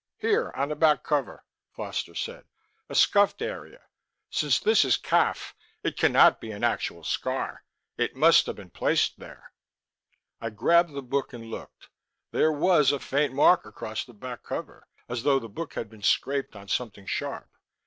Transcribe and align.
"Here 0.17 0.51
on 0.55 0.69
the 0.69 0.75
back 0.75 1.03
cover," 1.03 1.45
Foster 1.69 2.15
said. 2.15 2.45
"A 2.89 2.95
scuffed 2.95 3.39
area. 3.39 3.81
Since 4.31 4.59
this 4.59 4.83
is 4.83 4.97
khaff, 4.97 5.53
it 5.83 5.95
cannot 5.95 6.41
be 6.41 6.49
an 6.49 6.63
actual 6.63 7.03
scar. 7.03 7.63
It 7.99 8.15
must 8.15 8.47
have 8.47 8.55
been 8.55 8.71
placed 8.71 9.19
there." 9.19 9.51
I 10.39 10.49
grabbed 10.49 10.93
the 10.95 11.03
book 11.03 11.33
and 11.33 11.45
looked. 11.51 11.89
There 12.31 12.51
was 12.51 12.91
a 12.91 12.97
faint 12.97 13.35
mark 13.35 13.63
across 13.63 14.03
the 14.03 14.15
back 14.15 14.41
cover, 14.41 14.87
as 15.07 15.21
though 15.21 15.37
the 15.37 15.47
book 15.47 15.75
had 15.75 15.87
been 15.87 16.01
scraped 16.01 16.55
on 16.55 16.67
something 16.67 17.05
sharp. 17.05 17.51